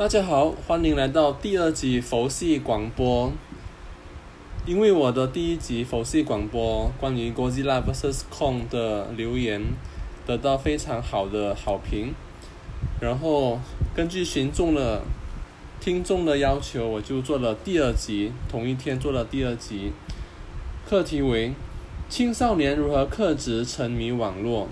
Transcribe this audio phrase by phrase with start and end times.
[0.00, 3.30] 大家好，欢迎来到第二集佛系广播。
[4.64, 9.60] 因为我的第一集佛系广播关于 Godzilla vs Kong 的留言
[10.26, 12.14] 得到非常好的好评，
[12.98, 13.60] 然后
[13.94, 15.02] 根据群众的
[15.80, 19.92] 听众的要求，我就做了第二集，同一天做了第二集，
[20.88, 21.52] 课题为
[22.08, 24.66] 青少年如何克制沉迷网络。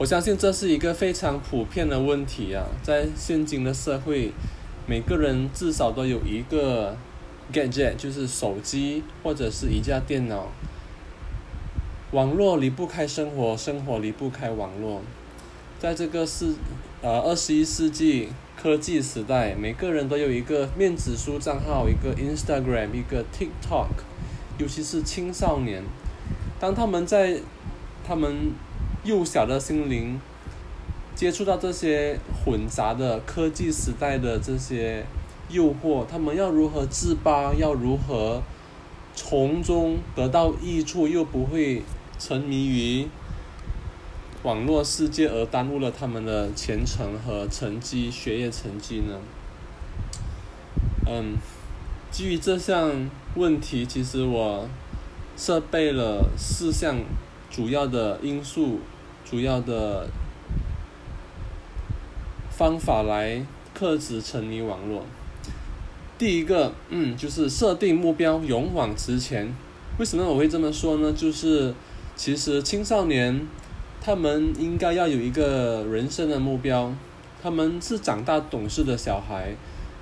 [0.00, 4.32] 我相信这是一个非常普遍的问题啊，在现今的社会，
[4.86, 6.96] 每个人至少都有一个
[7.52, 10.46] gadget，就是手机或者是一架电脑。
[12.12, 15.02] 网络离不开生活，生活离不开网络。
[15.78, 16.54] 在这个世
[17.02, 23.88] 呃二十一世纪科技时代，每个人都有一个面子书账号，一个 Instagram，一个 TikTok。
[24.56, 25.82] 尤其是青少年，
[26.58, 27.40] 当他们在
[28.02, 28.52] 他们
[29.04, 30.20] 幼小的心灵
[31.14, 35.04] 接触到这些混杂的科技时代的这些
[35.48, 37.52] 诱惑，他们要如何自拔？
[37.54, 38.42] 要如何
[39.14, 41.82] 从中得到益处，又不会
[42.18, 43.08] 沉迷于
[44.42, 49.18] 网络世界而耽误了他们的前程和成绩、学业成绩呢？
[51.06, 51.36] 嗯。
[52.10, 54.68] 基于这项问题，其实我
[55.36, 56.96] 设备了四项
[57.50, 58.78] 主要的因素、
[59.28, 60.08] 主要的
[62.50, 65.04] 方法来克制沉迷网络。
[66.16, 69.52] 第一个，嗯，就是设定目标，勇往直前。
[69.98, 71.12] 为什么我会这么说呢？
[71.12, 71.74] 就是
[72.14, 73.46] 其实青少年
[74.00, 76.94] 他们应该要有一个人生的目标，
[77.42, 79.54] 他们是长大懂事的小孩。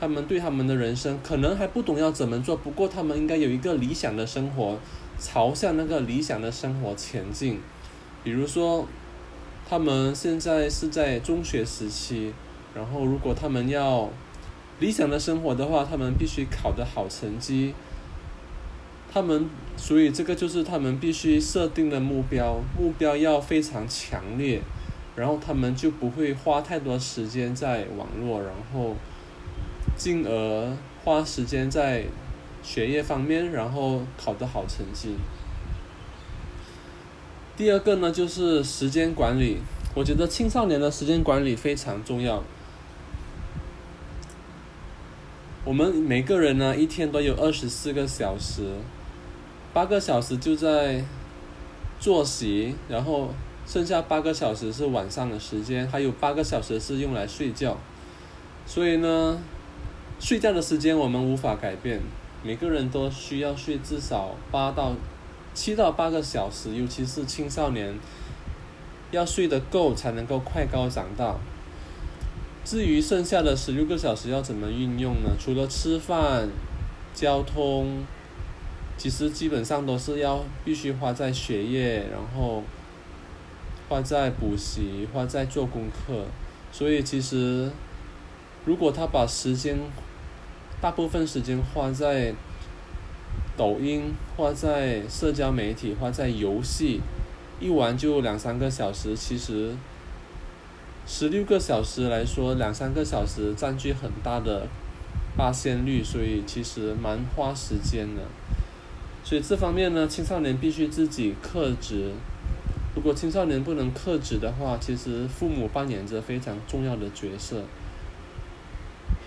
[0.00, 4.78] 他们对他们的人生可能还不懂要怎么做，不过他们应该有一个理想的生活，
[5.18, 7.60] 朝向那个理想的生活前进。
[8.24, 8.88] 比如说，
[9.68, 12.32] 他们现在是在中学时期，
[12.74, 14.08] 然后如果他们要
[14.78, 17.74] 理想的生活的话，他们必须考得好成绩。
[19.12, 24.62] 他们所以这个就是他们必须设定的目标，目标要非常强烈，
[25.14, 28.96] 然后他们就不会花太多时间在网络，然后。
[30.00, 30.72] 进而
[31.04, 32.06] 花时间在
[32.62, 35.14] 学业方面，然后考得好成绩。
[37.54, 39.58] 第二个呢，就是时间管理。
[39.94, 42.42] 我觉得青少年的时间管理非常重要。
[45.66, 48.72] 我们每个人呢，一天都有二十四个小时，
[49.74, 51.04] 八个小时就在
[52.00, 53.34] 作息，然后
[53.66, 57.76] 剩下八个小时是晚上的时间，还有八个小时是用来睡觉。
[58.64, 59.38] 所以呢。
[60.20, 61.98] 睡觉的时间我们无法改变，
[62.44, 64.94] 每个人都需要睡至少八到
[65.54, 67.98] 七到八个小时，尤其是青少年，
[69.10, 71.34] 要睡得够才能够快高长大。
[72.62, 75.30] 至于剩下的十六个小时要怎么运用呢？
[75.40, 76.50] 除了吃饭、
[77.14, 78.04] 交通，
[78.98, 82.62] 其实基本上都是要必须花在学业，然后
[83.88, 86.26] 花在补习，花在做功课。
[86.70, 87.72] 所以其实，
[88.66, 89.78] 如果他把时间
[90.80, 92.32] 大部分时间花在
[93.56, 97.00] 抖音，花在社交媒体，花在游戏，
[97.60, 99.14] 一玩就两三个小时。
[99.14, 99.74] 其实
[101.06, 104.66] 十六个小时来说，两三个小时占据很大的
[105.36, 108.22] 发现率，所以其实蛮花时间的。
[109.22, 112.12] 所以这方面呢，青少年必须自己克制。
[112.96, 117.62] 如果青少年不能克制的话，其实父母扮演着非常重要的角色。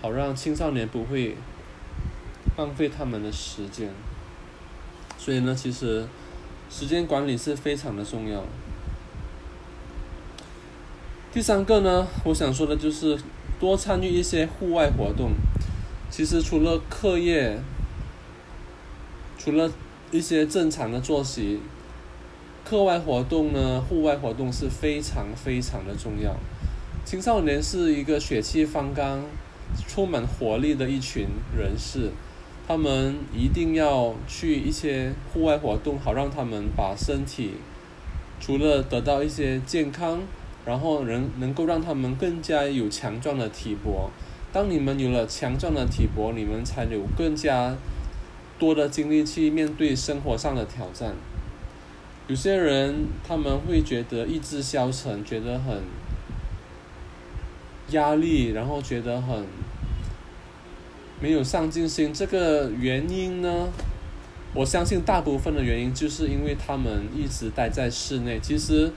[0.04, 1.34] 好让青少年不会
[2.58, 3.88] 浪费他们的时间，
[5.16, 6.06] 所以呢，其实
[6.68, 8.44] 时间管理是非常的重要。
[11.32, 13.18] 第三个呢，我想说的就是
[13.58, 15.30] 多参与一些户外活动。
[16.10, 17.58] 其实除了课业，
[19.38, 19.72] 除了
[20.10, 21.60] 一些正常的作息，
[22.62, 26.36] 课外活动呢，户外活动是非常非常的重要。
[27.06, 29.24] 青少年是一个血气方刚。
[29.88, 31.26] 充满活力的一群
[31.56, 32.10] 人士，
[32.66, 37.52] 他们一定要去一些户外活动，好让他们把身体
[38.40, 40.20] 除了得到一些健康，
[40.64, 44.10] 然后能能够让他们更加有强壮的体魄。
[44.52, 47.76] 当你们有了强壮的体魄，你们才有更加
[48.58, 51.14] 多的精力去面对生活上的挑战。
[52.28, 55.82] 有些人他们会觉得意志消沉，觉得很。
[57.94, 59.46] 压力，然后觉得很
[61.20, 62.12] 没有上进心。
[62.12, 63.68] 这个原因呢，
[64.52, 68.38] 我相信大部分的原因就是因为他们一直待在室内。
[68.40, 68.92] 其实，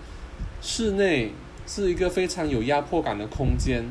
[0.61, 1.31] 室内
[1.65, 3.85] 是一个非常有压迫感的空间。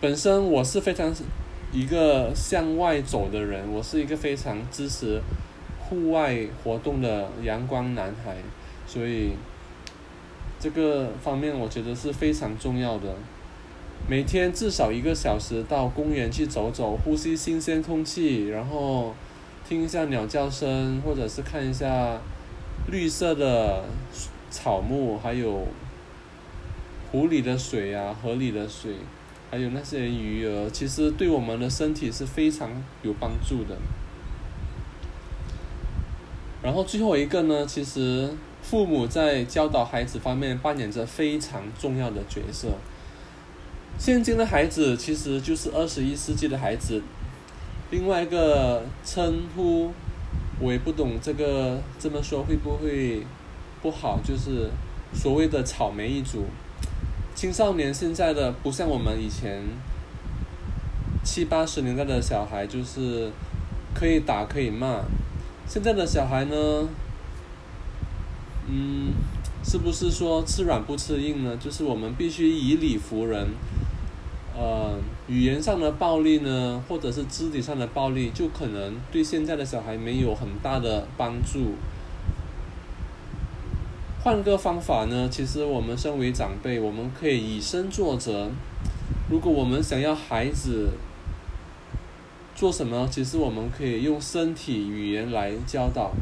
[0.00, 1.14] 本身我是非常
[1.72, 5.22] 一个向外走的人，我是一个非常支持
[5.78, 8.36] 户外活动的阳光男孩，
[8.86, 9.30] 所以
[10.58, 13.14] 这个方面我觉得是非常重要的。
[14.08, 19.12] 每天至少一个小时到公园去走走，呼吸新鲜空气，然后
[19.68, 22.20] 听一下鸟叫声，或者是看一下
[22.88, 23.82] 绿色的
[24.48, 25.66] 草木，还有
[27.10, 28.94] 湖里的水啊，河里的水，
[29.50, 32.70] 还有那些鱼儿，其实对我们的身体是非常
[33.02, 33.76] 有帮助的。
[36.62, 38.32] 然后最后一个呢，其实
[38.62, 42.68] 父母在教导孩子方面扮演着非常重要的角色。
[43.98, 47.02] 现今的孩子其实就是二十一世纪的孩子。
[47.90, 49.92] 另外一个称呼，
[50.60, 53.24] 我也不懂这个这么说会不会
[53.80, 54.20] 不好？
[54.22, 54.70] 就是
[55.14, 56.44] 所谓的“草莓一族”。
[57.34, 59.62] 青少年现在的不像我们以前
[61.24, 63.30] 七八十年代的小孩，就是
[63.94, 65.02] 可以打可以骂。
[65.66, 66.88] 现在的小孩呢，
[68.68, 69.12] 嗯，
[69.64, 71.56] 是不是说吃软不吃硬呢？
[71.56, 73.48] 就是我们必须以理服人。
[74.58, 74.98] 呃，
[75.28, 81.74] 语言上的暴力呢，或者是肢体上的暴力，就可能对现在的小孩没有很大的帮助。
[84.24, 88.50] 换个方法呢，其实我们身为长辈，我们可以以身作则。
[89.30, 90.90] 如果我们想要孩子
[92.54, 96.12] 做什么，其实我们可以用身体语言来教导。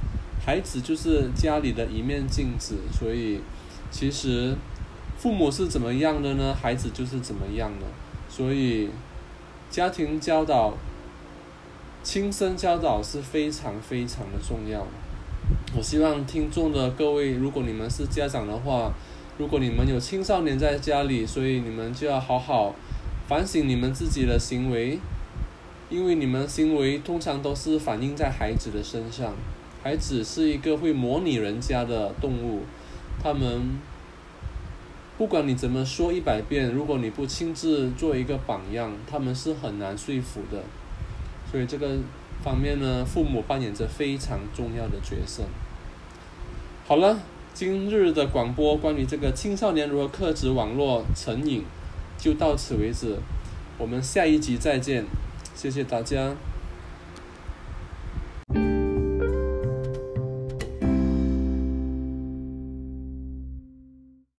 [0.45, 3.41] 孩子就是家里的一面镜子，所以
[3.91, 4.55] 其实
[5.17, 6.53] 父母是怎么样的呢？
[6.53, 7.87] 孩子就是怎么样的。
[8.37, 8.89] 所以，
[9.71, 10.75] 家庭教导、
[12.03, 14.85] 亲身教导是非常非常的重要。
[15.77, 18.93] 我希望听众的各位，如果你们是家长的话，
[19.39, 22.75] 如果你们有青少年在家里，所以你们就要好好
[23.29, 24.99] 反省你们自己的行为，
[25.89, 29.33] 因为你们行为通常都是反映在孩子的身上。
[29.85, 32.63] 孩子是一个会模拟人家的动物，
[33.23, 33.79] 他们。
[35.17, 40.63] 不管你怎么说一百遍，如果你不亲自做一个榜样，他们是很难说服的。
[41.51, 41.89] 所以这个
[42.43, 45.45] 方面呢，父母扮演着非常重要的角色。
[46.87, 47.17] 好了，
[47.55, 51.63] 今日的广播关于这个青少年如何克制网络成瘾，
[52.19, 53.17] 就到此为止。
[53.79, 55.05] 我们下一集再见，
[55.55, 56.35] 谢谢大家。